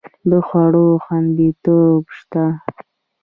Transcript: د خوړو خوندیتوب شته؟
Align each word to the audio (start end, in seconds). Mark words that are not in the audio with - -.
د 0.29 0.31
خوړو 0.47 0.85
خوندیتوب 1.03 2.01
شته؟ 2.17 2.45